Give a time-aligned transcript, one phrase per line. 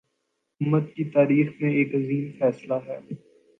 [0.61, 2.97] امت کی تاریخ میں ایک عظیم فیصلہ ہے